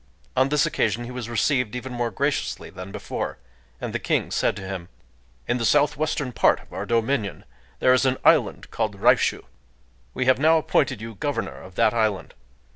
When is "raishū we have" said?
8.99-10.39